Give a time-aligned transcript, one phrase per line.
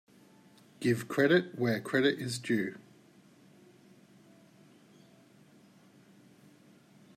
[0.79, 2.75] Give credit where credit is due.